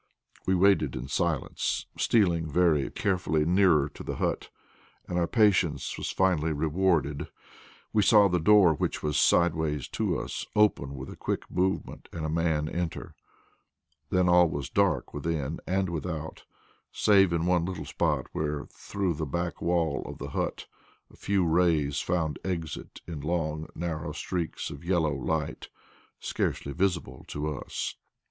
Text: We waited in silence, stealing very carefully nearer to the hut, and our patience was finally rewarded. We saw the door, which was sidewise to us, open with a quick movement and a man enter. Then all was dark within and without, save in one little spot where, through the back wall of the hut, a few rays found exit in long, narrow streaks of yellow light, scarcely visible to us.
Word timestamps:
We 0.47 0.55
waited 0.55 0.95
in 0.95 1.07
silence, 1.09 1.85
stealing 1.95 2.49
very 2.49 2.89
carefully 2.89 3.45
nearer 3.45 3.87
to 3.89 4.01
the 4.01 4.15
hut, 4.15 4.49
and 5.07 5.19
our 5.19 5.27
patience 5.27 5.95
was 5.95 6.09
finally 6.09 6.51
rewarded. 6.53 7.27
We 7.93 8.01
saw 8.01 8.27
the 8.27 8.39
door, 8.39 8.73
which 8.73 9.03
was 9.03 9.15
sidewise 9.19 9.87
to 9.89 10.17
us, 10.17 10.47
open 10.55 10.95
with 10.95 11.11
a 11.11 11.15
quick 11.15 11.51
movement 11.51 12.09
and 12.11 12.25
a 12.25 12.29
man 12.29 12.67
enter. 12.67 13.13
Then 14.09 14.27
all 14.27 14.49
was 14.49 14.71
dark 14.71 15.13
within 15.13 15.59
and 15.67 15.87
without, 15.89 16.45
save 16.91 17.31
in 17.31 17.45
one 17.45 17.63
little 17.65 17.85
spot 17.85 18.25
where, 18.31 18.65
through 18.73 19.13
the 19.13 19.27
back 19.27 19.61
wall 19.61 20.01
of 20.07 20.17
the 20.17 20.29
hut, 20.31 20.65
a 21.11 21.15
few 21.15 21.45
rays 21.45 21.99
found 22.01 22.39
exit 22.43 23.01
in 23.05 23.19
long, 23.21 23.67
narrow 23.75 24.13
streaks 24.13 24.71
of 24.71 24.83
yellow 24.83 25.13
light, 25.13 25.69
scarcely 26.19 26.73
visible 26.73 27.23
to 27.27 27.55
us. 27.55 27.97